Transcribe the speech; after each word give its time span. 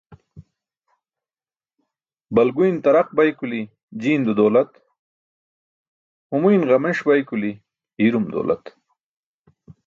Balguyn 2.39 2.75
taraq 2.87 3.07
bay 3.19 3.31
kuli 3.39 3.61
jiindo 4.01 4.31
dawlat, 4.37 4.71
humuyn 6.31 6.61
ġameṣ 6.69 6.99
bay 7.07 7.21
kuli 7.29 7.51
iirum 8.01 8.25
dawlat. 8.33 8.63